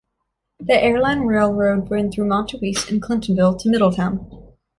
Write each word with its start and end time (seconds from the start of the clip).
The 0.59 0.73
Airline 0.73 1.27
Railroad 1.27 1.91
ran 1.91 2.11
through 2.11 2.25
Montowese 2.27 2.89
and 2.89 2.99
Clintonville 3.03 3.59
to 3.61 3.69
Middletown. 3.69 4.53